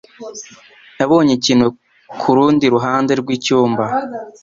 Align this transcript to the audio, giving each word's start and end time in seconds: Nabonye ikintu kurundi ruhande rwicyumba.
Nabonye 0.97 1.33
ikintu 1.39 1.67
kurundi 2.21 2.65
ruhande 2.73 3.11
rwicyumba. 3.21 3.83